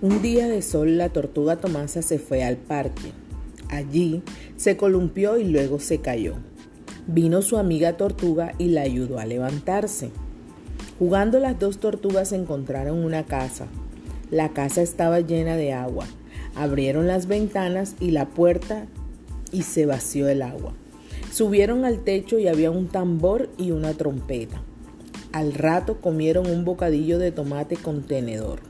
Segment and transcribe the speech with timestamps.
[0.00, 3.10] Un día de sol la tortuga Tomasa se fue al parque.
[3.68, 4.22] Allí
[4.56, 6.34] se columpió y luego se cayó.
[7.08, 10.10] Vino su amiga tortuga y la ayudó a levantarse.
[11.00, 13.66] Jugando las dos tortugas encontraron una casa.
[14.30, 16.06] La casa estaba llena de agua.
[16.54, 18.86] Abrieron las ventanas y la puerta
[19.50, 20.74] y se vació el agua.
[21.32, 24.62] Subieron al techo y había un tambor y una trompeta.
[25.32, 28.60] Al rato comieron un bocadillo de tomate con tenedor.